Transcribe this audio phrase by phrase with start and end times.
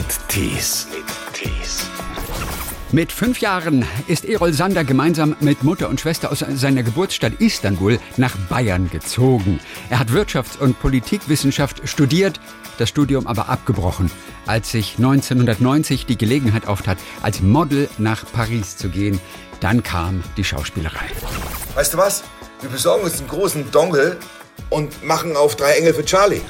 [0.00, 0.86] mit Tees.
[2.90, 7.98] Mit fünf Jahren ist Erol Sander gemeinsam mit Mutter und Schwester aus seiner Geburtsstadt Istanbul
[8.16, 9.60] nach Bayern gezogen.
[9.90, 12.40] Er hat Wirtschafts- und Politikwissenschaft studiert,
[12.78, 14.10] das Studium aber abgebrochen,
[14.46, 19.20] als sich 1990 die Gelegenheit auftat, als Model nach Paris zu gehen.
[19.60, 21.04] Dann kam die Schauspielerei.
[21.74, 22.24] Weißt du was?
[22.62, 24.16] Wir besorgen uns einen großen Dongle
[24.70, 26.40] und machen auf drei Engel für Charlie.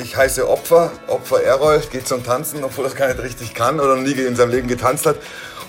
[0.00, 3.78] Ich heiße Opfer, Opfer Errol, geht zum Tanzen, obwohl er es gar nicht richtig kann
[3.78, 5.16] oder noch nie in seinem Leben getanzt hat.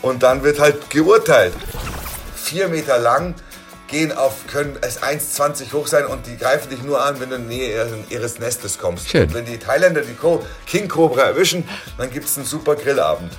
[0.01, 1.53] Und dann wird halt geurteilt.
[2.35, 3.35] Vier Meter lang,
[3.87, 7.35] gehen auf, können es 1,20 hoch sein und die greifen dich nur an, wenn du
[7.35, 9.09] in die Nähe ihres Nestes kommst.
[9.09, 9.27] Schön.
[9.27, 10.15] Und wenn die Thailänder die
[10.65, 13.31] King Cobra erwischen, dann gibt es einen super Grillabend.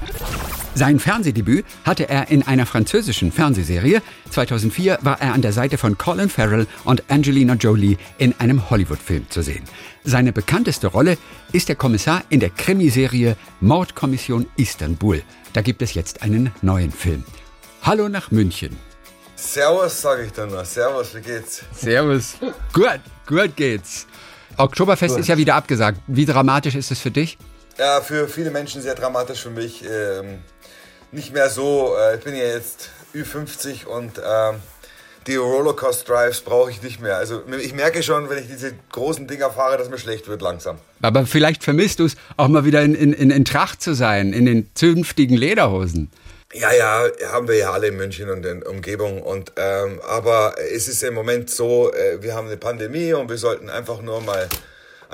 [0.77, 4.03] Sein Fernsehdebüt hatte er in einer französischen Fernsehserie.
[4.31, 9.31] 2004 war er an der Seite von Colin Farrell und Angelina Jolie in einem Hollywood-Film
[9.31, 9.63] zu sehen.
[10.03, 11.17] Seine bekannteste Rolle
[11.53, 15.23] ist der Kommissar in der Krimiserie Mordkommission Istanbul.
[15.53, 17.23] Da gibt es jetzt einen neuen Film.
[17.83, 18.77] Hallo nach München.
[19.37, 20.65] Servus, sage ich dann noch.
[20.65, 21.63] Servus, wie geht's?
[21.73, 22.35] Servus.
[22.73, 24.09] Gut, gut geht's.
[24.57, 25.21] Oktoberfest Gut.
[25.21, 26.01] ist ja wieder abgesagt.
[26.09, 27.39] Wie dramatisch ist es für dich?
[27.79, 30.39] Ja, für viele Menschen sehr dramatisch, für mich ähm,
[31.15, 31.95] nicht mehr so.
[31.97, 34.57] Äh, ich bin ja jetzt Ü50 und ähm,
[35.27, 37.17] die Rollercoaster Drives brauche ich nicht mehr.
[37.17, 40.79] Also ich merke schon, wenn ich diese großen Dinger fahre, dass mir schlecht wird langsam.
[41.01, 44.33] Aber vielleicht vermisst du es, auch mal wieder in, in, in, in Tracht zu sein,
[44.33, 46.11] in den zünftigen Lederhosen.
[46.53, 49.23] Ja, ja, haben wir ja alle in München und in der Umgebung.
[49.23, 53.39] Und, ähm, aber es ist im Moment so, äh, wir haben eine Pandemie und wir
[53.39, 54.49] sollten einfach nur mal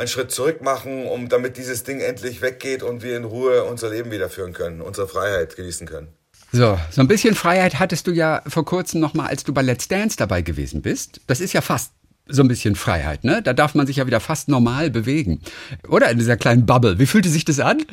[0.00, 3.90] einen Schritt zurück machen, um damit dieses Ding endlich weggeht und wir in Ruhe unser
[3.90, 6.08] Leben wieder führen können, unsere Freiheit genießen können.
[6.52, 9.62] So, so ein bisschen Freiheit hattest du ja vor kurzem noch mal, als du bei
[9.62, 11.20] Let's Dance dabei gewesen bist.
[11.28, 11.92] Das ist ja fast
[12.26, 13.42] so ein bisschen Freiheit, ne?
[13.42, 15.42] Da darf man sich ja wieder fast normal bewegen.
[15.88, 16.98] Oder in dieser kleinen Bubble.
[16.98, 17.84] Wie fühlte sich das an?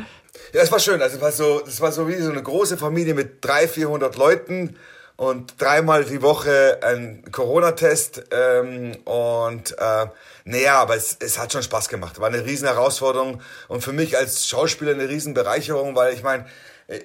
[0.53, 1.01] Ja, es war schön.
[1.01, 4.15] Also es war so, das war so wie so eine große Familie mit 300, 400
[4.15, 4.75] Leuten
[5.17, 8.23] und dreimal die Woche ein Corona-Test.
[8.31, 10.05] Ähm, und äh,
[10.45, 12.19] naja, aber es, es hat schon Spaß gemacht.
[12.19, 16.45] War eine riesen Herausforderung und für mich als Schauspieler eine riesen Bereicherung, weil ich meine,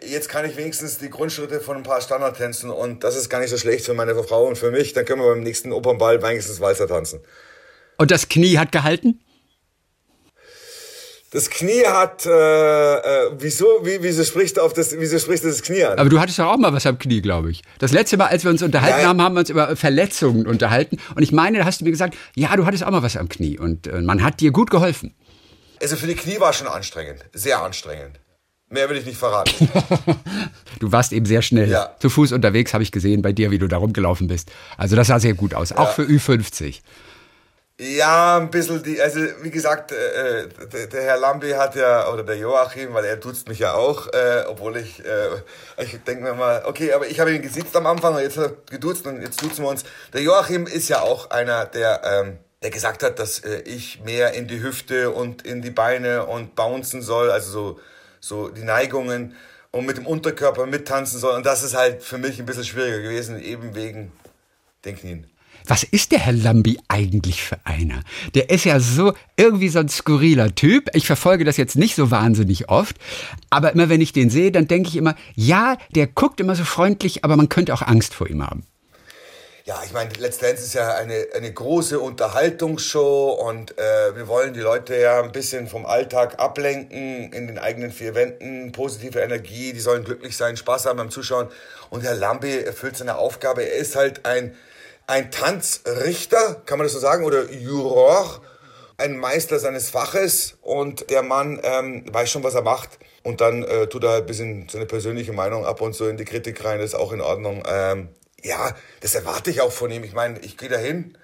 [0.07, 3.51] jetzt kann ich wenigstens die Grundschritte von ein paar Standardtänzen und das ist gar nicht
[3.51, 4.93] so schlecht für meine Frau und für mich.
[4.93, 7.21] Dann können wir beim nächsten Opernball wenigstens Walzer tanzen.
[7.97, 9.21] Und das Knie hat gehalten?
[11.33, 15.49] Das Knie hat, äh, äh, wieso, wie, wieso sprichst du auf das, wieso sprichst du
[15.49, 15.99] das Knie an?
[15.99, 17.63] Aber du hattest doch auch mal was am Knie, glaube ich.
[17.79, 19.09] Das letzte Mal, als wir uns unterhalten Ja, ja.
[19.09, 20.99] haben, haben wir uns über Verletzungen unterhalten.
[21.15, 23.31] Und ich meine, da hast du mir gesagt, ja, du hattest auch mal was am
[23.31, 23.59] Knie.
[23.59, 25.15] Und äh, man hat dir gut geholfen.
[25.81, 28.21] Also für die Knie war schon anstrengend, sehr anstrengend.
[28.69, 29.69] Mehr will ich nicht verraten.
[30.81, 31.95] Du warst eben sehr schnell Ja.
[32.01, 34.51] zu Fuß unterwegs, habe ich gesehen bei dir, wie du da rumgelaufen bist.
[34.77, 36.81] Also das sah sehr gut aus, auch für Ü50.
[37.85, 42.23] Ja, ein bisschen die, also wie gesagt, äh, der, der Herr Lambi hat ja, oder
[42.23, 46.35] der Joachim, weil er duzt mich ja auch, äh, obwohl ich, äh, ich denke mir
[46.35, 49.21] mal, okay, aber ich habe ihn gesitzt am Anfang und jetzt hat er geduzt und
[49.21, 49.83] jetzt duzen wir uns.
[50.13, 54.35] Der Joachim ist ja auch einer, der, ähm, der gesagt hat, dass äh, ich mehr
[54.35, 57.81] in die Hüfte und in die Beine und bouncen soll, also so,
[58.21, 59.35] so die Neigungen
[59.73, 61.35] und mit dem Unterkörper mittanzen soll.
[61.35, 64.13] Und das ist halt für mich ein bisschen schwieriger gewesen, eben wegen
[64.85, 65.32] den Knien.
[65.67, 68.03] Was ist der Herr Lambi eigentlich für einer?
[68.35, 70.91] Der ist ja so irgendwie so ein skurriler Typ.
[70.95, 72.97] Ich verfolge das jetzt nicht so wahnsinnig oft,
[73.51, 76.65] aber immer wenn ich den sehe, dann denke ich immer, ja, der guckt immer so
[76.65, 78.65] freundlich, aber man könnte auch Angst vor ihm haben.
[79.65, 84.61] Ja, ich meine, Dance ist ja eine, eine große Unterhaltungsshow und äh, wir wollen die
[84.61, 89.79] Leute ja ein bisschen vom Alltag ablenken, in den eigenen vier Wänden, positive Energie, die
[89.79, 91.47] sollen glücklich sein, Spaß haben beim Zuschauen.
[91.91, 93.63] Und Herr Lambi erfüllt seine Aufgabe.
[93.63, 94.57] Er ist halt ein,
[95.07, 98.41] ein Tanzrichter, kann man das so sagen, oder Juror,
[98.99, 102.99] ein Meister seines Faches und der Mann ähm, weiß schon, was er macht.
[103.23, 106.25] Und dann äh, tut er ein bisschen seine persönliche Meinung ab und so in die
[106.25, 107.63] Kritik rein, das ist auch in Ordnung.
[107.67, 108.09] Ähm,
[108.43, 110.05] ja, das erwarte ich auch von ihm.
[110.05, 111.17] Ich meine, ich gehe dahin,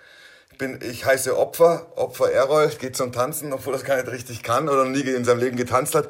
[0.52, 4.10] ich, bin, ich heiße Opfer, Opfer Errol, geht zum Tanzen, obwohl er es gar nicht
[4.10, 6.08] richtig kann oder noch nie in seinem Leben getanzt hat.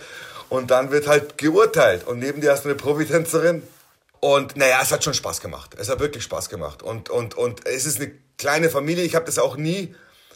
[0.49, 2.07] Und dann wird halt geurteilt.
[2.07, 3.63] Und neben dir hast du eine Profitänzerin.
[4.21, 5.77] Und naja, es hat schon Spaß gemacht.
[5.79, 6.83] Es hat wirklich Spaß gemacht.
[6.83, 9.05] Und, und, und es ist eine kleine Familie.
[9.05, 9.95] Ich habe das auch nie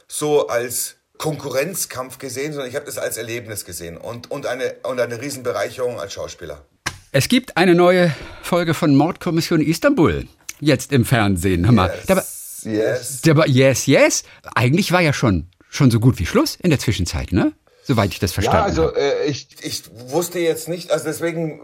[0.08, 3.96] so als Konkurrenzkampf gesehen, sondern ich habe das als Erlebnis gesehen.
[3.96, 6.64] Und, und, eine, und eine Riesenbereicherung als Schauspieler.
[7.12, 10.26] Es gibt eine neue Folge von Mordkommission Istanbul.
[10.60, 11.64] Jetzt im Fernsehen.
[11.64, 11.94] Hör mal.
[12.08, 12.62] Yes.
[12.64, 13.22] Yes.
[13.46, 14.22] yes, yes.
[14.54, 17.52] Eigentlich war ja schon, schon so gut wie Schluss in der Zwischenzeit, ne?
[17.84, 19.00] Soweit ich das Ja, verstanden also habe.
[19.00, 21.60] äh, ich, ich wusste jetzt nicht, also deswegen,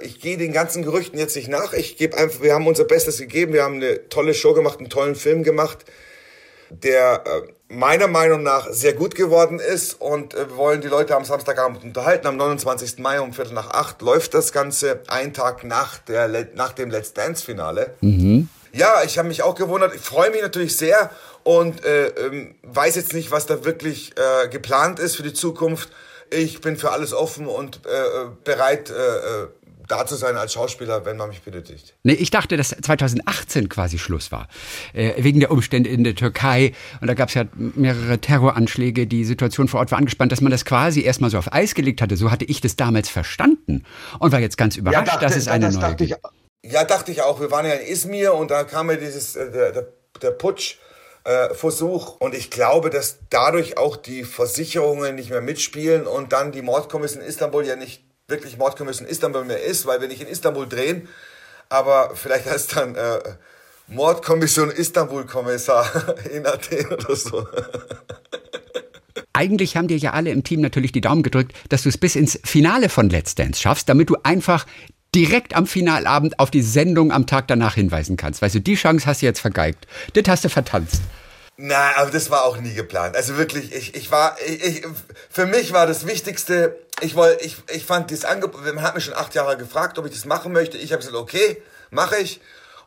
[0.00, 1.72] äh, ich gehe den ganzen Gerüchten jetzt nicht nach.
[1.74, 4.88] Ich gebe einfach, wir haben unser Bestes gegeben, wir haben eine tolle Show gemacht, einen
[4.90, 5.84] tollen Film gemacht.
[6.70, 11.16] der äh, meiner Meinung nach sehr gut geworden ist und äh, wir wollen die Leute
[11.16, 12.26] am Samstagabend unterhalten.
[12.26, 12.98] Am 29.
[12.98, 17.14] Mai um Viertel nach acht läuft das Ganze, ein Tag nach, der, nach dem Let's
[17.14, 17.94] Dance Finale.
[18.02, 18.48] Mhm.
[18.72, 19.94] Ja, ich habe mich auch gewundert.
[19.94, 21.10] Ich freue mich natürlich sehr
[21.48, 25.88] und äh, ähm, weiß jetzt nicht, was da wirklich äh, geplant ist für die Zukunft.
[26.28, 29.48] Ich bin für alles offen und äh, bereit, äh, äh
[29.86, 31.94] da zu sein als Schauspieler, wenn man mich benötigt.
[32.02, 34.46] Nee, ich dachte, dass 2018 quasi Schluss war.
[34.92, 36.74] Äh, wegen der Umstände in der Türkei.
[37.00, 39.06] Und da gab es ja mehrere Terroranschläge.
[39.06, 42.02] Die Situation vor Ort war angespannt, dass man das quasi erstmal so auf Eis gelegt
[42.02, 42.18] hatte.
[42.18, 43.84] So hatte ich das damals verstanden.
[44.18, 46.20] Und war jetzt ganz überrascht, ja, dachte, dass es eine das neue gibt.
[46.62, 47.40] Ja, dachte ich auch.
[47.40, 49.88] Wir waren ja in Izmir und da kam ja dieses, äh, der, der,
[50.20, 50.76] der Putsch.
[51.28, 56.52] Äh, Versuch und ich glaube, dass dadurch auch die Versicherungen nicht mehr mitspielen und dann
[56.52, 60.66] die Mordkommission Istanbul ja nicht wirklich Mordkommission Istanbul mehr ist, weil wir nicht in Istanbul
[60.66, 61.06] drehen,
[61.68, 63.18] aber vielleicht heißt dann äh,
[63.88, 67.46] Mordkommission Istanbul-Kommissar in Athen oder so.
[69.34, 72.16] Eigentlich haben dir ja alle im Team natürlich die Daumen gedrückt, dass du es bis
[72.16, 74.64] ins Finale von Let's Dance schaffst, damit du einfach
[75.14, 78.40] direkt am Finalabend auf die Sendung am Tag danach hinweisen kannst.
[78.40, 79.86] Weißt du, die Chance hast du jetzt vergeigt.
[80.14, 81.02] Das hast du vertanzt.
[81.60, 83.16] Nein, aber das war auch nie geplant.
[83.16, 84.86] Also wirklich, ich, ich war, ich, ich,
[85.28, 89.04] für mich war das Wichtigste, ich wollte, ich, ich fand dieses Angebot, man hat mich
[89.04, 90.78] schon acht Jahre gefragt, ob ich das machen möchte.
[90.78, 91.60] Ich habe gesagt, okay,
[91.90, 92.40] mache ich.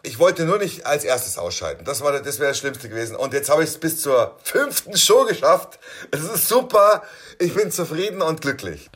[0.03, 1.86] Ich wollte nur nicht als erstes ausscheiden.
[1.86, 3.15] Das das wäre das Schlimmste gewesen.
[3.15, 5.80] Und jetzt habe ich es bis zur fünften Show geschafft.
[6.09, 7.03] Es ist super.
[7.38, 8.89] Ich bin zufrieden und glücklich.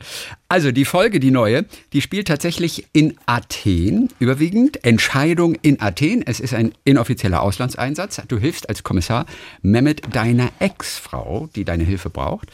[0.48, 4.84] Also die Folge, die neue, die spielt tatsächlich in Athen überwiegend.
[4.84, 6.24] Entscheidung in Athen.
[6.26, 8.20] Es ist ein inoffizieller Auslandseinsatz.
[8.26, 9.26] Du hilfst als Kommissar
[9.62, 12.50] Mehmet deiner Ex-Frau, die deine Hilfe braucht,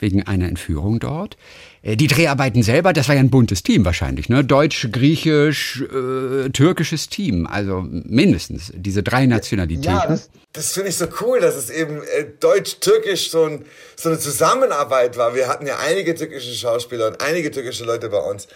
[0.00, 1.36] wegen einer Entführung dort.
[1.84, 4.42] Äh, die Dreharbeiten selber, das war ja ein buntes Team wahrscheinlich, ne?
[4.42, 9.92] Deutsch, Griechisch, äh, türkisches Team, also mindestens diese drei Nationalitäten.
[9.92, 13.64] Ja, das, das finde ich so cool, dass es eben äh, Deutsch-Türkisch so, ein,
[13.96, 15.34] so eine Zusammenarbeit war.
[15.34, 18.48] Wir hatten ja einige türkische Schauspieler und einige türkische Leute bei uns.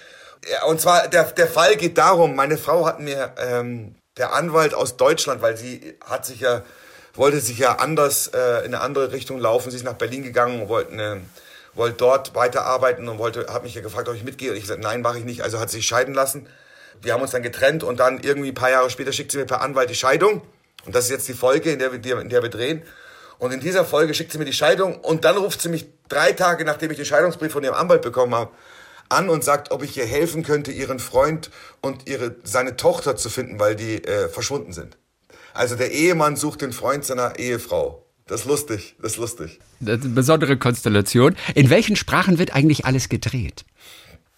[0.50, 4.74] Ja, und zwar, der, der Fall geht darum, meine Frau hat mir, ähm, der Anwalt
[4.74, 6.62] aus Deutschland, weil sie hat sich ja,
[7.14, 10.62] wollte sich ja anders, äh, in eine andere Richtung laufen, sie ist nach Berlin gegangen
[10.62, 11.20] und wollte eine
[11.78, 14.50] wollte dort weiterarbeiten und wollte, hat mich ja gefragt, ob ich mitgehe.
[14.50, 15.42] Und ich gesagt, nein, mache ich nicht.
[15.42, 16.48] Also hat sie sich scheiden lassen.
[17.00, 19.46] Wir haben uns dann getrennt und dann irgendwie ein paar Jahre später schickt sie mir
[19.46, 20.42] per Anwalt die Scheidung.
[20.84, 22.82] Und das ist jetzt die Folge, in der wir, in der wir drehen.
[23.38, 26.32] Und in dieser Folge schickt sie mir die Scheidung und dann ruft sie mich drei
[26.32, 28.50] Tage, nachdem ich den Scheidungsbrief von ihrem Anwalt bekommen habe,
[29.08, 31.50] an und sagt, ob ich ihr helfen könnte, ihren Freund
[31.80, 34.98] und ihre, seine Tochter zu finden, weil die äh, verschwunden sind.
[35.54, 38.04] Also der Ehemann sucht den Freund seiner Ehefrau.
[38.28, 39.58] Das ist lustig, das ist lustig.
[39.80, 41.34] Das ist eine besondere Konstellation.
[41.54, 43.64] In welchen Sprachen wird eigentlich alles gedreht?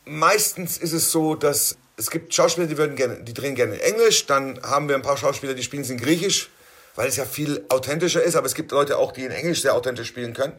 [0.04, 3.80] Meistens ist es so, dass es gibt Schauspieler, die, würden gerne, die drehen gerne in
[3.80, 4.26] Englisch.
[4.26, 6.50] Dann haben wir ein paar Schauspieler, die spielen es in Griechisch,
[6.94, 8.36] weil es ja viel authentischer ist.
[8.36, 10.54] Aber es gibt Leute auch, die in Englisch sehr authentisch spielen können.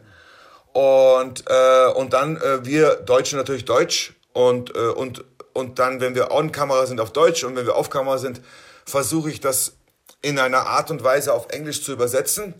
[0.74, 4.12] Und, äh, und dann äh, wir Deutsche natürlich Deutsch.
[4.34, 5.24] Und, äh, und,
[5.54, 7.44] und dann, wenn wir on-Kamera sind, auf Deutsch.
[7.44, 8.42] Und wenn wir auf-Kamera sind,
[8.84, 9.72] versuche ich das
[10.20, 12.54] in einer Art und Weise auf Englisch zu übersetzen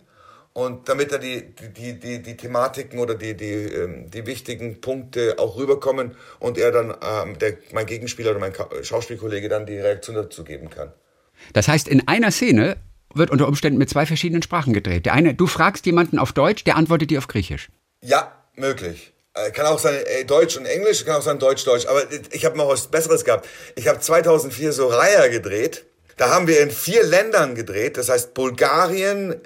[0.53, 5.35] und damit da die, die, die, die Thematiken oder die, die, ähm, die wichtigen Punkte
[5.39, 8.53] auch rüberkommen und er dann, ähm, der, mein Gegenspieler oder mein
[8.83, 10.93] Schauspielkollege dann die Reaktion dazu geben kann.
[11.53, 12.77] Das heißt, in einer Szene
[13.13, 15.05] wird unter Umständen mit zwei verschiedenen Sprachen gedreht.
[15.05, 17.69] Der eine, du fragst jemanden auf Deutsch, der antwortet dir auf Griechisch.
[18.01, 19.13] Ja, möglich.
[19.33, 21.87] Äh, kann auch sein äh, Deutsch und Englisch, kann auch sein Deutsch-Deutsch.
[21.87, 23.47] Aber ich habe noch was Besseres gehabt.
[23.75, 25.85] Ich habe 2004 Soraya gedreht.
[26.17, 27.97] Da haben wir in vier Ländern gedreht.
[27.97, 29.41] Das heißt Bulgarien,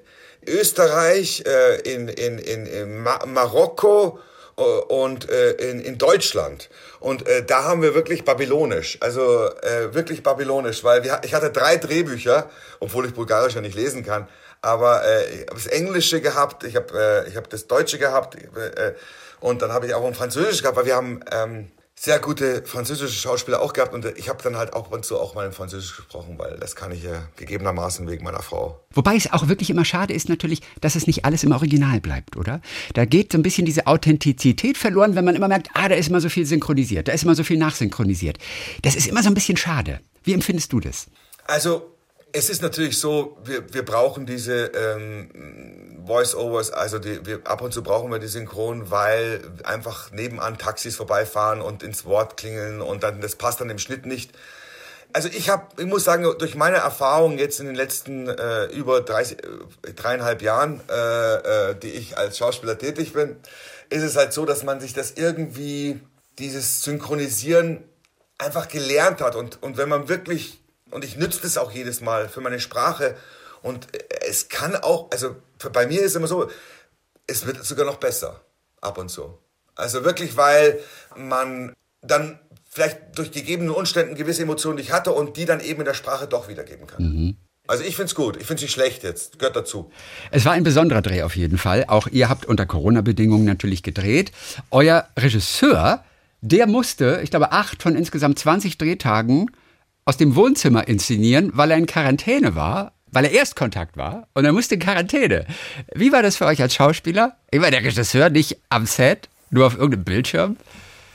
[0.48, 4.20] Österreich, äh, in, in, in, in Ma Marokko
[4.58, 6.70] äh, und äh, in, in Deutschland.
[7.00, 11.51] Und äh, da haben wir wirklich babylonisch, also äh, wirklich babylonisch, weil wir, ich hatte
[11.51, 12.50] drei Drehbücher,
[12.80, 14.27] obwohl ich Bulgarisch ja nicht lesen kann,
[14.62, 18.36] aber äh, ich habe das Englische gehabt, ich habe äh, ich hab das Deutsche gehabt
[18.36, 18.94] äh,
[19.39, 21.22] und dann habe ich auch ein Französisch gehabt, weil wir haben...
[21.32, 25.04] Ähm, sehr gute französische Schauspieler auch gehabt und ich habe dann halt auch ab und
[25.04, 28.80] zu auch mal in Französisch gesprochen, weil das kann ich ja gegebenermaßen wegen meiner Frau.
[28.94, 32.38] Wobei es auch wirklich immer schade ist natürlich, dass es nicht alles im Original bleibt,
[32.38, 32.62] oder?
[32.94, 36.10] Da geht so ein bisschen diese Authentizität verloren, wenn man immer merkt, ah, da ist
[36.10, 38.38] immer so viel synchronisiert, da ist immer so viel nachsynchronisiert.
[38.84, 40.00] Das ist immer so ein bisschen schade.
[40.24, 41.08] Wie empfindest du das?
[41.48, 41.97] Also
[42.38, 47.74] es ist natürlich so, wir, wir brauchen diese ähm, Voice-Overs, also die, wir, ab und
[47.74, 53.01] zu brauchen wir die Synchron, weil einfach nebenan Taxis vorbeifahren und ins Wort klingeln und
[53.03, 54.32] dann das passt dann im Schnitt nicht.
[55.13, 59.01] Also ich habe, ich muss sagen, durch meine Erfahrung jetzt in den letzten äh, über
[59.01, 63.36] 30, äh, dreieinhalb Jahren, äh, äh, die ich als Schauspieler tätig bin,
[63.89, 66.00] ist es halt so, dass man sich das irgendwie,
[66.38, 67.84] dieses Synchronisieren
[68.38, 69.36] einfach gelernt hat.
[69.36, 70.60] Und, und wenn man wirklich
[70.91, 73.15] und ich nütze das auch jedes Mal für meine Sprache.
[73.62, 73.88] Und
[74.27, 75.36] es kann auch, also
[75.74, 76.50] bei mir ist es immer so,
[77.25, 78.41] es wird sogar noch besser,
[78.82, 79.38] ab und zu.
[79.75, 80.79] Also wirklich, weil
[81.15, 82.39] man dann
[82.70, 86.27] vielleicht durch gegebene Umständen gewisse Emotionen nicht hatte und die dann eben in der Sprache
[86.27, 87.03] doch wiedergeben kann.
[87.03, 87.38] Mhm.
[87.67, 89.91] Also ich finde es gut, ich finde es nicht schlecht jetzt, gehört dazu.
[90.32, 91.84] Es war ein besonderer Dreh auf jeden Fall.
[91.88, 94.32] Auch ihr habt unter Corona-Bedingungen natürlich gedreht.
[94.72, 96.06] Euer Regisseur,
[96.39, 99.51] der musste, ich glaube, acht von insgesamt 20 Drehtagen
[100.08, 104.54] aus dem Wohnzimmer inszenieren, weil er in Quarantäne war, weil er Erstkontakt war und er
[104.54, 105.46] musste in Quarantäne.
[105.94, 107.36] Wie war das für euch als Schauspieler?
[107.52, 110.56] Ich war der Regisseur nicht am Set, nur auf irgendeinem Bildschirm.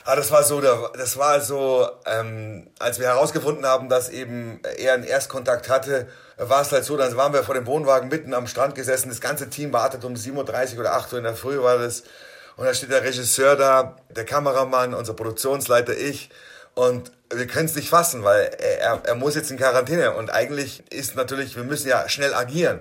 [0.04, 4.92] Ah, das war so, das war so, ähm, als wir herausgefunden haben, dass eben er
[4.92, 6.06] einen Erstkontakt hatte,
[6.36, 9.22] war es halt so, dann waren wir vor dem Wohnwagen mitten am Strand gesessen, das
[9.22, 12.02] ganze Team wartet um 7.30 Uhr oder 8 Uhr in der Früh war das.
[12.56, 16.28] Und da steht der Regisseur da, der Kameramann, unser Produktionsleiter, ich.
[16.74, 20.14] Und wir können es nicht fassen, weil er, er muss jetzt in Quarantäne.
[20.14, 22.80] Und eigentlich ist natürlich, wir müssen ja schnell agieren.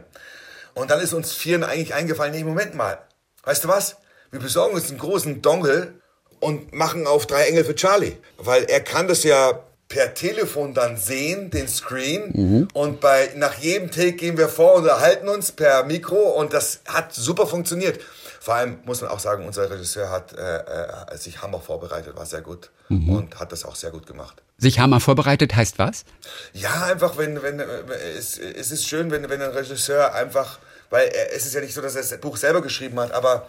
[0.74, 3.00] Und dann ist uns Vieren eigentlich eingefallen, nee, Moment mal.
[3.43, 3.98] Weißt du was?
[4.29, 5.93] Wir besorgen uns einen großen Dongle
[6.39, 8.17] und machen auf drei Engel für Charlie.
[8.38, 12.31] Weil er kann das ja per Telefon dann sehen, den Screen.
[12.33, 12.67] Mhm.
[12.74, 16.79] Und bei, nach jedem Take gehen wir vor und erhalten uns per Mikro und das
[16.88, 18.00] hat super funktioniert.
[18.41, 22.25] Vor allem muss man auch sagen, unser Regisseur hat äh, äh, sich Hammer vorbereitet, war
[22.25, 23.10] sehr gut mhm.
[23.15, 24.41] und hat das auch sehr gut gemacht.
[24.57, 26.05] Sich Hammer vorbereitet heißt was?
[26.51, 30.57] Ja, einfach, wenn, wenn, es, es ist schön, wenn, wenn ein Regisseur einfach,
[30.89, 33.48] weil er, es ist ja nicht so, dass er das Buch selber geschrieben hat, aber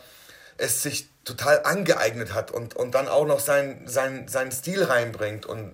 [0.58, 5.46] es sich total angeeignet hat und, und dann auch noch sein, sein, seinen Stil reinbringt.
[5.46, 5.72] Und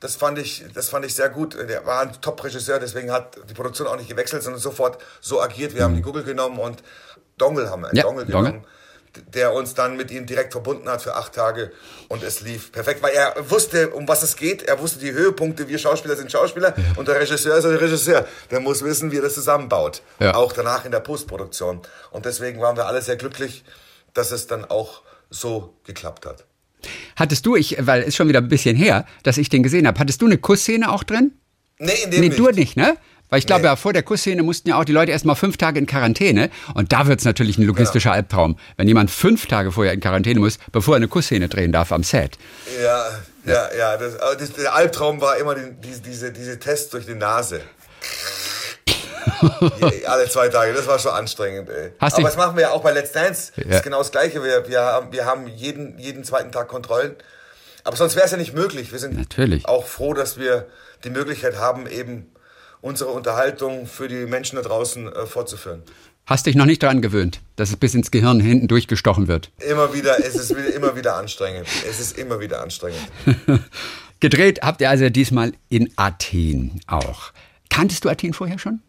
[0.00, 1.54] das fand ich, das fand ich sehr gut.
[1.54, 5.74] Der war ein Top-Regisseur, deswegen hat die Produktion auch nicht gewechselt, sondern sofort so agiert.
[5.74, 5.84] Wir mhm.
[5.84, 6.82] haben die Google genommen und
[7.38, 8.64] Dongle haben wir, einen ja, Dongle genommen.
[9.34, 11.72] Der uns dann mit ihm direkt verbunden hat für acht Tage
[12.08, 14.62] und es lief perfekt, weil er wusste, um was es geht.
[14.62, 15.66] Er wusste die Höhepunkte.
[15.66, 16.84] Wir Schauspieler sind Schauspieler ja.
[16.94, 18.26] und der Regisseur ist der Regisseur.
[18.50, 20.02] Der muss wissen, wie er das zusammenbaut.
[20.20, 20.34] Ja.
[20.34, 21.80] Auch danach in der Postproduktion.
[22.10, 23.64] Und deswegen waren wir alle sehr glücklich
[24.14, 26.44] dass es dann auch so geklappt hat.
[27.16, 29.98] Hattest du, ich, weil es schon wieder ein bisschen her, dass ich den gesehen habe,
[29.98, 31.32] hattest du eine Kussszene auch drin?
[31.78, 32.38] Nee, in dem nee, nicht.
[32.38, 32.96] du nicht, ne?
[33.30, 33.68] Weil ich glaube, nee.
[33.68, 36.50] ja, vor der Kussszene mussten ja auch die Leute erstmal fünf Tage in Quarantäne.
[36.74, 38.16] Und da wird es natürlich ein logistischer ja.
[38.16, 41.92] Albtraum, wenn jemand fünf Tage vorher in Quarantäne muss, bevor er eine Kussszene drehen darf
[41.92, 42.38] am Set.
[42.82, 43.06] Ja,
[43.44, 43.96] ja, ja.
[43.96, 47.60] Das, das, der Albtraum war immer die, diese, diese, diese Tests durch die Nase.
[50.06, 51.92] Alle zwei Tage, das war schon anstrengend, ey.
[52.00, 53.52] Hast Aber das machen wir ja auch bei Let's Dance.
[53.56, 53.64] Ja.
[53.64, 54.42] Das ist genau das Gleiche.
[54.42, 57.14] Wir, wir, haben, wir haben jeden, jeden zweiten Tag Kontrollen.
[57.84, 58.90] Aber sonst wäre es ja nicht möglich.
[58.90, 59.66] Wir sind Natürlich.
[59.66, 60.66] auch froh, dass wir
[61.04, 62.30] die Möglichkeit haben, eben
[62.80, 65.82] unsere Unterhaltung für die Menschen da draußen äh, fortzuführen.
[66.26, 69.50] Hast dich noch nicht daran gewöhnt, dass es bis ins Gehirn hinten durchgestochen wird?
[69.66, 71.66] Immer wieder, es ist immer wieder anstrengend.
[71.88, 73.00] Es ist immer wieder anstrengend.
[74.20, 77.32] Gedreht habt ihr also diesmal in Athen auch.
[77.70, 78.82] Kanntest du Athen vorher schon?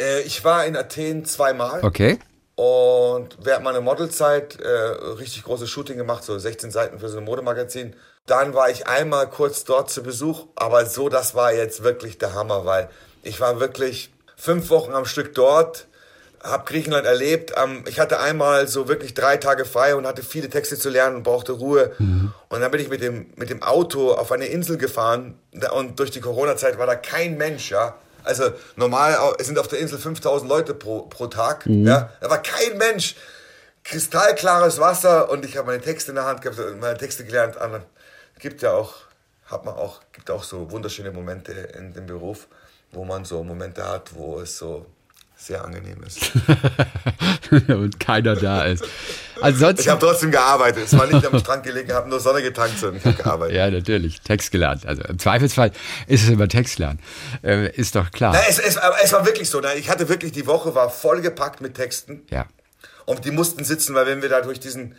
[0.00, 1.84] Äh, ich war in Athen zweimal.
[1.84, 2.18] Okay.
[2.56, 7.24] Und während meiner Modelzeit äh, richtig großes Shooting gemacht, so 16 Seiten für so ein
[7.24, 7.94] Modemagazin.
[8.26, 12.34] Dann war ich einmal kurz dort zu Besuch, aber so, das war jetzt wirklich der
[12.34, 12.90] Hammer, weil
[13.22, 15.86] ich war wirklich fünf Wochen am Stück dort,
[16.42, 17.52] habe Griechenland erlebt.
[17.86, 21.22] Ich hatte einmal so wirklich drei Tage frei und hatte viele Texte zu lernen und
[21.22, 21.92] brauchte Ruhe.
[21.98, 22.32] Mhm.
[22.48, 25.38] Und dann bin ich mit dem, mit dem Auto auf eine Insel gefahren
[25.72, 27.94] und durch die Corona-Zeit war da kein Mensch, ja.
[28.24, 31.66] Also normal sind auf der Insel 5000 Leute pro, pro Tag.
[31.66, 31.86] Mhm.
[31.86, 33.16] Ja, da war kein Mensch.
[33.82, 37.56] Kristallklares Wasser und ich habe meine Texte in der Hand gehabt, meine Texte gelernt.
[38.38, 38.94] Gibt ja auch,
[39.46, 42.46] hat man auch, gibt auch so wunderschöne Momente in dem Beruf,
[42.92, 44.86] wo man so Momente hat, wo es so
[45.36, 46.32] sehr angenehm ist.
[47.68, 48.84] und keiner da ist.
[49.40, 50.84] Ansonsten, ich habe trotzdem gearbeitet.
[50.84, 53.56] Es war nicht am Strand gelegen, habe nur Sonne getankt, sondern ich habe gearbeitet.
[53.56, 54.20] ja, natürlich.
[54.20, 54.84] Text gelernt.
[54.84, 55.72] Also im Zweifelsfall
[56.06, 57.00] ist es immer Text lernen.
[57.42, 58.32] Äh, ist doch klar.
[58.34, 59.60] Na, es, es, es, war wirklich so.
[59.60, 59.74] Ne?
[59.76, 62.22] Ich hatte wirklich, die Woche war vollgepackt mit Texten.
[62.30, 62.46] Ja.
[63.06, 64.94] Und die mussten sitzen, weil wenn wir da durch diesen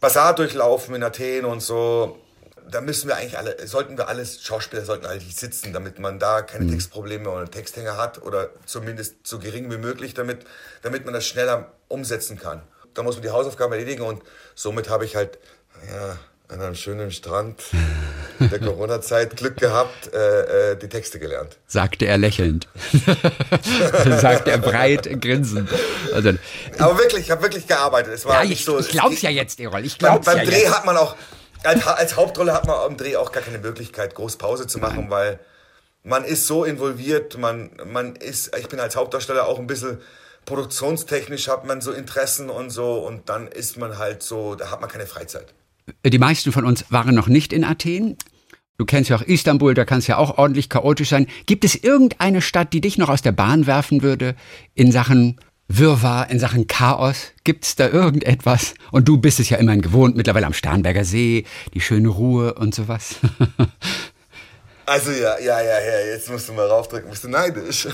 [0.00, 2.16] Bazar durchlaufen in Athen und so,
[2.70, 6.42] da müssen wir eigentlich alle, sollten wir alles, Schauspieler sollten eigentlich sitzen, damit man da
[6.42, 6.72] keine mhm.
[6.72, 10.44] Textprobleme oder Texthänger hat oder zumindest so gering wie möglich, damit,
[10.82, 12.62] damit man das schneller umsetzen kann.
[12.94, 14.22] Da muss man die Hausaufgaben erledigen und
[14.54, 15.38] somit habe ich halt,
[15.90, 16.18] ja,
[16.48, 17.60] an einem schönen Strand
[18.40, 21.58] der Corona-Zeit Glück gehabt, äh, äh, die Texte gelernt.
[21.66, 22.68] Sagte er lächelnd.
[24.20, 25.68] Sagte er breit grinsend.
[26.14, 26.32] Also,
[26.78, 28.14] Aber wirklich, ich habe wirklich gearbeitet.
[28.14, 29.84] Es war ja, ich, so, ich glaub's ja jetzt, Erol.
[29.84, 30.74] Ich glaub's beim, beim ja Dreh jetzt.
[30.74, 31.16] hat man auch,
[31.66, 35.02] als, als, Hauptrolle hat man am Dreh auch gar keine Möglichkeit, groß Pause zu machen,
[35.02, 35.10] Nein.
[35.10, 35.40] weil
[36.02, 39.98] man ist so involviert, man, man ist, ich bin als Hauptdarsteller auch ein bisschen
[40.44, 44.80] produktionstechnisch hat man so Interessen und so und dann ist man halt so, da hat
[44.80, 45.52] man keine Freizeit.
[46.04, 48.16] Die meisten von uns waren noch nicht in Athen.
[48.78, 51.26] Du kennst ja auch Istanbul, da kann es ja auch ordentlich chaotisch sein.
[51.46, 54.36] Gibt es irgendeine Stadt, die dich noch aus der Bahn werfen würde
[54.74, 57.32] in Sachen Wirrwarr, in Sachen Chaos?
[57.42, 58.74] Gibt's da irgendetwas?
[58.92, 61.44] Und du bist es ja immerhin gewohnt, mittlerweile am Starnberger See,
[61.74, 63.16] die schöne Ruhe und sowas.
[64.88, 67.86] Also ja, ja, ja, ja, jetzt musst du mal raufdrücken, bist du neidisch.
[67.86, 67.92] ich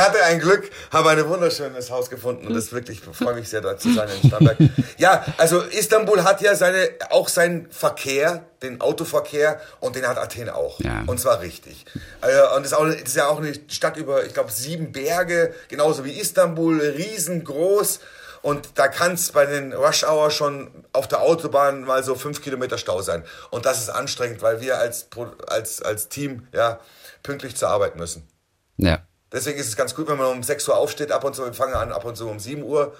[0.00, 3.80] hatte ein Glück, habe ein wunderschönes Haus gefunden und das wirklich, freue mich sehr dort
[3.80, 4.58] zu sein in Starnberg.
[4.96, 10.50] Ja, also Istanbul hat ja seine, auch seinen Verkehr, den Autoverkehr und den hat Athen
[10.50, 10.78] auch.
[10.78, 11.02] Ja.
[11.08, 11.84] Und zwar richtig.
[12.20, 16.04] Äh, und es ist, ist ja auch eine Stadt über, ich glaube, sieben Berge, genauso
[16.04, 17.98] wie Istanbul, riesengroß.
[18.42, 22.42] Und da kann es bei den Rush Hour schon auf der Autobahn mal so fünf
[22.42, 23.24] Kilometer Stau sein.
[23.50, 25.08] Und das ist anstrengend, weil wir als,
[25.48, 26.80] als, als Team ja,
[27.22, 28.28] pünktlich zur Arbeit müssen.
[28.76, 29.00] Ja.
[29.32, 31.52] Deswegen ist es ganz gut, wenn man um 6 Uhr aufsteht, ab und zu, wir
[31.52, 32.94] fangen an ab und zu um 7 Uhr.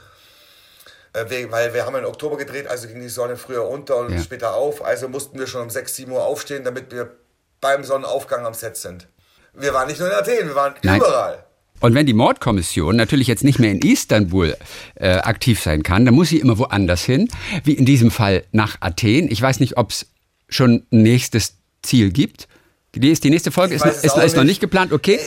[1.14, 4.22] Äh, weil wir haben im Oktober gedreht, also ging die Sonne früher unter und ja.
[4.22, 4.84] später auf.
[4.84, 7.16] Also mussten wir schon um 6, 7 Uhr aufstehen, damit wir
[7.60, 9.08] beim Sonnenaufgang am Set sind.
[9.54, 10.98] Wir waren nicht nur in Athen, wir waren Nein.
[10.98, 11.44] überall.
[11.80, 14.56] Und wenn die Mordkommission natürlich jetzt nicht mehr in Istanbul
[14.96, 17.28] äh, aktiv sein kann, dann muss sie immer woanders hin,
[17.64, 19.30] wie in diesem Fall nach Athen.
[19.30, 20.06] Ich weiß nicht, ob es
[20.48, 22.48] schon ein nächstes Ziel gibt.
[22.94, 25.20] Die, ist die nächste Folge ist, ist, ist noch nicht geplant, okay?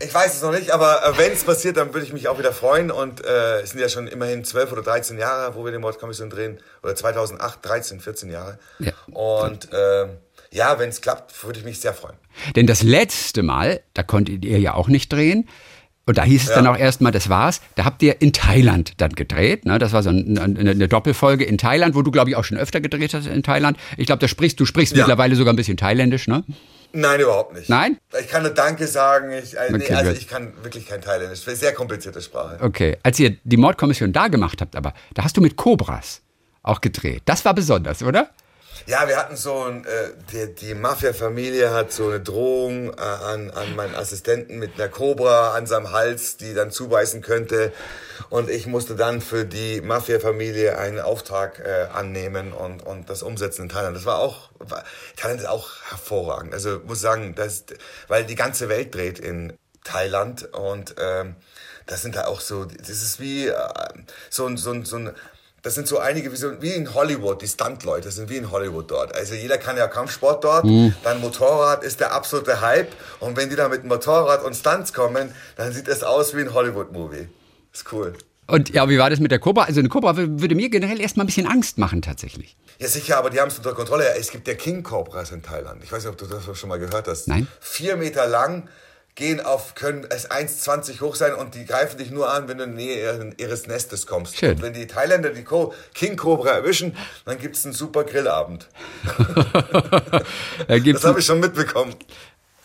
[0.00, 2.38] Ich weiß es noch nicht, aber äh, wenn es passiert, dann würde ich mich auch
[2.38, 2.90] wieder freuen.
[2.90, 6.30] Und äh, es sind ja schon immerhin 12 oder 13 Jahre, wo wir die Mordkommission
[6.30, 6.58] drehen.
[6.82, 8.58] Oder 2008, 13, 14 Jahre.
[8.78, 8.92] Ja.
[9.06, 10.06] Und äh,
[10.50, 12.16] ja, wenn es klappt, würde ich mich sehr freuen.
[12.56, 15.48] Denn das letzte Mal, da konntet ihr ja auch nicht drehen.
[16.06, 16.54] Und da hieß es ja.
[16.54, 17.60] dann auch erstmal, das war's.
[17.74, 19.66] Da habt ihr in Thailand dann gedreht.
[19.66, 19.78] Ne?
[19.78, 22.80] Das war so eine, eine Doppelfolge in Thailand, wo du, glaube ich, auch schon öfter
[22.80, 23.76] gedreht hast in Thailand.
[23.98, 25.02] Ich glaube, da sprichst du sprichst ja.
[25.02, 26.44] mittlerweile sogar ein bisschen thailändisch, ne?
[26.92, 27.68] Nein, überhaupt nicht.
[27.68, 27.98] Nein?
[28.18, 29.30] Ich kann nur Danke sagen.
[29.32, 31.40] Ich, äh, okay, nee, also ich kann wirklich kein Thailändisch.
[31.40, 32.58] Sehr komplizierte Sprache.
[32.62, 32.96] Okay.
[33.02, 36.22] Als ihr die Mordkommission da gemacht habt, aber da hast du mit Cobras
[36.62, 37.22] auch gedreht.
[37.26, 38.30] Das war besonders, oder?
[38.86, 43.50] Ja, wir hatten so ein, äh, die, die Mafia-Familie hat so eine Drohung äh, an,
[43.50, 47.72] an meinen Assistenten mit einer Cobra an seinem Hals, die dann zubeißen könnte.
[48.30, 53.62] Und ich musste dann für die Mafia-Familie einen Auftrag äh, annehmen und, und das umsetzen
[53.62, 53.96] in Thailand.
[53.96, 54.84] Das war auch, war,
[55.16, 56.54] Thailand ist auch hervorragend.
[56.54, 57.64] Also muss sagen, das,
[58.06, 59.52] weil die ganze Welt dreht in
[59.84, 61.36] Thailand und ähm,
[61.86, 63.54] das sind da auch so, das ist wie äh,
[64.30, 65.14] so, so, so ein
[65.62, 68.90] das sind so einige, wie, so, wie in Hollywood, die Stunt-Leute sind wie in Hollywood
[68.90, 69.14] dort.
[69.14, 70.94] Also jeder kann ja Kampfsport dort, mhm.
[71.02, 75.32] dann Motorrad ist der absolute Hype und wenn die da mit Motorrad und Stunts kommen,
[75.56, 77.28] dann sieht es aus wie ein Hollywood-Movie.
[77.72, 78.14] Ist cool.
[78.46, 79.64] Und ja, wie war das mit der Cobra?
[79.64, 82.56] Also eine Cobra würde mir generell erstmal ein bisschen Angst machen tatsächlich.
[82.78, 84.04] Ja sicher, aber die haben es unter Kontrolle.
[84.18, 85.84] Es gibt ja King Cobras in Thailand.
[85.84, 87.28] Ich weiß nicht, ob du das schon mal gehört hast.
[87.28, 87.46] Nein.
[87.60, 88.68] Vier Meter lang,
[89.18, 92.64] gehen auf, können es 1,20 hoch sein und die greifen dich nur an, wenn du
[92.64, 94.38] in die Nähe ihres Nestes kommst.
[94.38, 94.52] Schön.
[94.52, 95.44] Und wenn die Thailänder die
[95.92, 98.68] King Cobra erwischen, dann gibt es einen super Grillabend.
[100.68, 101.96] das habe ich schon mitbekommen.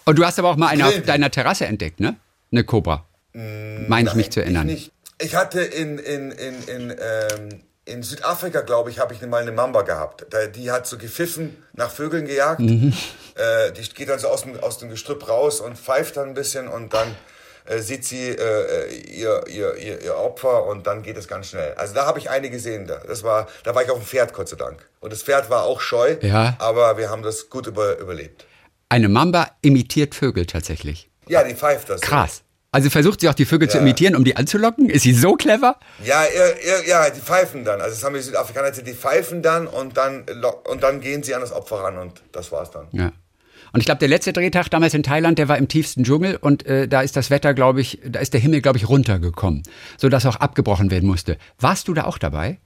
[0.05, 2.17] Und du hast aber auch mal eine auf deiner Terrasse entdeckt, ne?
[2.51, 3.03] Eine Cobra.
[3.33, 4.69] Mm, Meine ich mich zu erinnern.
[4.69, 9.41] Ich, ich hatte in, in, in, in ähm, in Südafrika, glaube ich, habe ich mal
[9.41, 10.25] eine Mamba gehabt.
[10.55, 12.61] Die hat so gepfiffen, nach Vögeln gejagt.
[12.61, 12.93] Mhm.
[13.35, 16.33] Äh, die geht dann so aus dem, aus dem Gestrüpp raus und pfeift dann ein
[16.33, 17.15] bisschen und dann
[17.65, 21.73] äh, sieht sie äh, ihr, ihr, ihr, ihr Opfer und dann geht es ganz schnell.
[21.73, 22.87] Also da habe ich eine gesehen.
[22.87, 22.97] Da.
[23.07, 24.87] Das war, da war ich auf dem Pferd, Gott sei Dank.
[24.99, 26.55] Und das Pferd war auch scheu, ja.
[26.59, 28.45] aber wir haben das gut über, überlebt.
[28.89, 31.09] Eine Mamba imitiert Vögel tatsächlich.
[31.27, 32.01] Ja, die pfeift das.
[32.01, 32.42] Krass.
[32.73, 33.73] Also versucht sie auch die Vögel ja.
[33.73, 34.89] zu imitieren, um die anzulocken?
[34.89, 35.77] Ist sie so clever?
[36.03, 37.79] Ja, ja, ja, die pfeifen dann.
[37.79, 40.25] Also das haben die Südafrikaner, die pfeifen dann und dann,
[40.67, 42.87] und dann gehen sie an das Opfer ran und das war's dann.
[42.91, 43.11] Ja.
[43.73, 46.65] Und ich glaube, der letzte Drehtag damals in Thailand, der war im tiefsten Dschungel und
[46.65, 49.61] äh, da ist das Wetter, glaube ich, da ist der Himmel, glaube ich, runtergekommen,
[49.99, 51.37] sodass auch abgebrochen werden musste.
[51.59, 52.59] Warst du da auch dabei?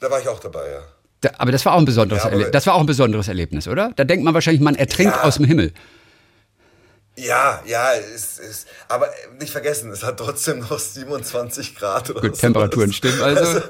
[0.00, 0.80] Da war ich auch dabei, ja.
[1.20, 3.92] Da, aber das war auch ein besonderes, ja, das war auch ein besonderes Erlebnis, oder?
[3.94, 5.22] Da denkt man wahrscheinlich, man ertrinkt ja.
[5.22, 5.72] aus dem Himmel.
[7.14, 12.08] Ja, ja, ist, ist, aber nicht vergessen, es hat trotzdem noch 27 Grad.
[12.08, 13.42] Oder Gut, Temperaturen stimmen also.
[13.42, 13.62] also.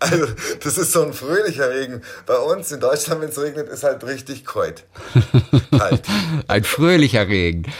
[0.00, 0.26] also.
[0.62, 2.02] das ist so ein fröhlicher Regen.
[2.26, 4.84] Bei uns in Deutschland, wenn es regnet, ist halt richtig kalt.
[5.72, 6.02] halt.
[6.46, 7.72] ein fröhlicher Regen.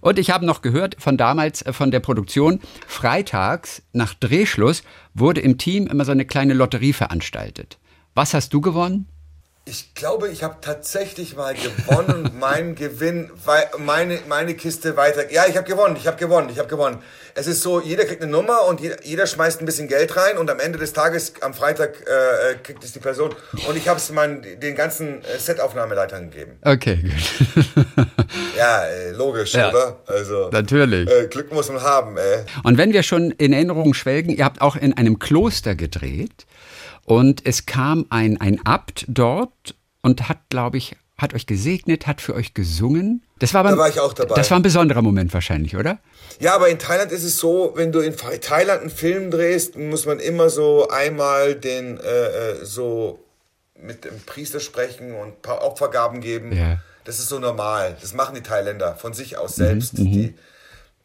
[0.00, 5.42] Und ich habe noch gehört von damals, äh, von der Produktion, freitags nach Drehschluss wurde
[5.42, 7.76] im Team immer so eine kleine Lotterie veranstaltet.
[8.14, 9.06] Was hast du gewonnen?
[9.68, 12.30] Ich glaube, ich habe tatsächlich mal gewonnen.
[12.38, 13.32] mein Gewinn,
[13.78, 15.32] meine, meine Kiste weiter.
[15.32, 16.98] Ja, ich habe gewonnen, ich habe gewonnen, ich habe gewonnen.
[17.34, 20.38] Es ist so, jeder kriegt eine Nummer und jeder, jeder, schmeißt ein bisschen Geld rein
[20.38, 23.34] und am Ende des Tages, am Freitag, äh, kriegt es die Person.
[23.66, 26.58] Und ich habe es den ganzen äh, Setaufnahmeleitern gegeben.
[26.62, 27.66] Okay, gut.
[28.56, 29.98] ja, äh, logisch, ja, oder?
[30.06, 31.10] Also, natürlich.
[31.10, 32.44] Äh, Glück muss man haben, ey.
[32.62, 36.46] Und wenn wir schon in Erinnerungen schwelgen, ihr habt auch in einem Kloster gedreht.
[37.06, 42.20] Und es kam ein, ein Abt dort und hat, glaube ich, hat euch gesegnet, hat
[42.20, 43.22] für euch gesungen.
[43.38, 44.34] Das war, aber, Da war ich auch dabei.
[44.34, 45.98] Das war ein besonderer Moment wahrscheinlich, oder?
[46.40, 50.04] Ja, aber in Thailand ist es so, wenn du in Thailand einen Film drehst, muss
[50.04, 52.26] man immer so einmal den äh,
[52.60, 53.20] äh, so
[53.80, 56.52] mit dem Priester sprechen und ein paar Opfergaben geben.
[56.54, 56.80] Ja.
[57.04, 57.96] Das ist so normal.
[58.00, 59.96] Das machen die Thailänder von sich aus selbst.
[59.96, 60.34] die,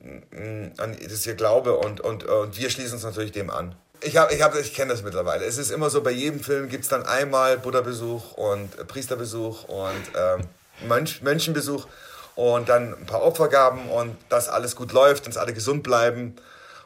[0.01, 3.75] mm, an- das ist ihr Glaube und, und, und wir schließen uns natürlich dem an.
[4.03, 5.45] Ich, hab, ich, hab, ich kenne das mittlerweile.
[5.45, 9.65] Es ist immer so, bei jedem Film gibt es dann einmal Buddha-Besuch und äh, Priesterbesuch
[9.65, 10.41] und ähm,
[10.87, 11.87] Mönch, Mönchenbesuch
[12.35, 16.35] und dann ein paar Opfergaben und dass alles gut läuft, dass alle gesund bleiben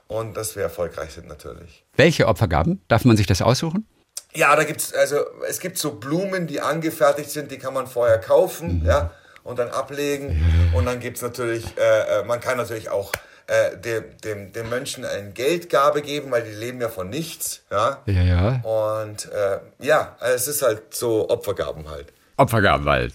[0.08, 1.86] und dass wir erfolgreich sind natürlich.
[1.96, 2.82] Welche Opfergaben?
[2.90, 3.88] Darf man sich das aussuchen?
[4.34, 8.20] Ja, da gibt's also es gibt so Blumen, die angefertigt sind, die kann man vorher
[8.20, 9.12] kaufen, ja,
[9.44, 10.44] und dann ablegen.
[10.74, 13.14] Und dann gibt's natürlich, äh, äh, man kann natürlich auch
[13.48, 18.02] äh, dem, dem, dem Mönchen eine Geldgabe geben, weil die leben ja von nichts, ja.
[18.06, 18.62] Ja, ja.
[18.64, 22.12] Und äh, ja, also es ist halt so Opfergaben halt.
[22.38, 23.14] Opfergaben halt.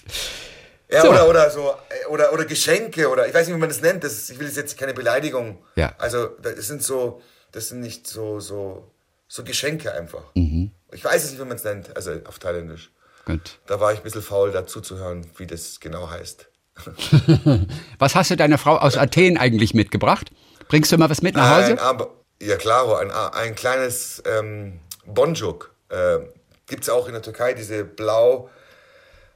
[0.88, 1.10] Ja, So.
[1.10, 4.02] oder, oder so, äh, oder, oder Geschenke, oder ich weiß nicht, wie man das nennt.
[4.02, 5.62] Das ist, ich will jetzt keine Beleidigung.
[5.76, 5.94] Ja.
[5.98, 7.20] Also, das sind so,
[7.52, 8.90] das sind nicht so, so,
[9.28, 10.24] so Geschenke einfach.
[10.34, 10.72] Mhm.
[10.92, 12.90] Ich weiß es nicht, wie man es nennt, also auf Thailändisch.
[13.24, 13.58] Gut.
[13.66, 16.48] Da war ich ein bisschen faul, dazu zu hören, wie das genau heißt.
[17.98, 20.30] Was hast du deiner Frau aus Athen eigentlich mitgebracht?
[20.68, 21.72] Bringst du mal was mit nach Hause?
[21.72, 25.74] Ein, aber, ja, klaro, ein, ein kleines ähm, Bonjuk.
[25.88, 26.18] Äh,
[26.66, 28.48] Gibt es auch in der Türkei diese blau,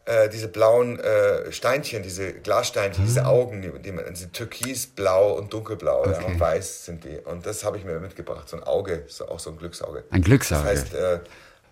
[0.04, 5.52] äh, diese blauen äh, Steinchen, diese Glassteinchen, diese Augen, die, die man, diese türkisblau und
[5.52, 7.18] dunkelblau ja, und weiß sind die.
[7.18, 8.48] Und das habe ich mir mitgebracht.
[8.48, 10.04] So ein Auge, so auch so ein Glücksauge.
[10.10, 10.62] Ein Glücksauge.
[10.62, 11.18] Das heißt, äh,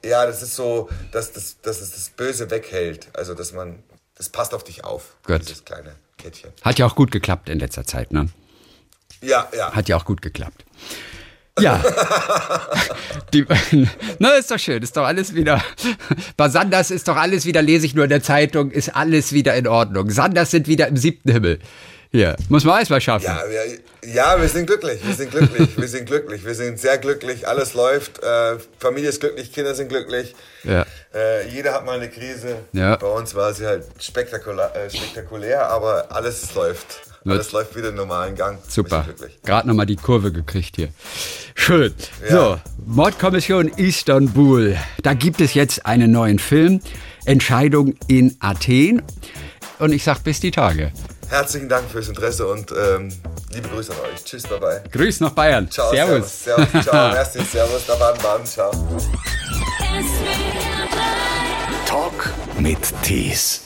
[0.05, 3.09] ja, das ist so, dass, das, dass es das Böse weghält.
[3.13, 3.83] Also, dass man,
[4.23, 5.41] das passt auf dich auf, Gut.
[5.41, 6.53] dieses kleine Kettchen.
[6.63, 8.29] Hat ja auch gut geklappt in letzter Zeit, ne?
[9.21, 9.73] Ja, ja.
[9.73, 10.65] Hat ja auch gut geklappt.
[11.59, 11.83] Ja.
[13.35, 13.45] Die,
[14.21, 15.61] na, ist doch schön, ist doch alles wieder.
[16.37, 19.57] Bei Sanders ist doch alles wieder, lese ich nur in der Zeitung, ist alles wieder
[19.57, 20.09] in Ordnung.
[20.09, 21.59] Sanders sind wieder im siebten Himmel.
[22.15, 23.25] Hier, muss man erstmal schaffen.
[23.25, 26.99] Ja, wir, ja, wir sind glücklich, wir sind glücklich, wir sind glücklich, wir sind sehr
[26.99, 30.85] glücklich, alles läuft, äh, Familie ist glücklich, Kinder sind glücklich, Ja.
[31.15, 32.57] äh, jeder hat mal eine Krise.
[32.75, 32.97] Ja.
[32.97, 37.01] Bei uns war sie halt spektakulär, äh, spektakulär aber alles läuft.
[37.25, 38.59] Alles läuft wieder im normalen Gang.
[38.69, 39.07] Super.
[39.45, 40.89] Gerade nochmal die Kurve gekriegt hier.
[41.55, 41.95] Schön.
[42.29, 42.31] Ja.
[42.31, 44.77] So, Mordkommission Istanbul.
[45.05, 46.81] Da gibt es jetzt einen neuen Film.
[47.25, 49.03] Entscheidung in Athen.
[49.79, 50.91] Und ich sag bis die Tage.
[51.33, 53.09] Herzlichen Dank fürs Interesse und ähm,
[53.55, 54.23] liebe Grüße an euch.
[54.23, 54.83] Tschüss, bye bye.
[54.93, 55.71] Grüß nach Bayern.
[55.71, 56.45] Ciao, Servus.
[56.45, 58.71] servus, servus ciao, merci, servus, da waren Baden, ciao.
[58.71, 58.83] SWR
[61.87, 61.89] 3.
[61.89, 63.62] Talk mit Tees.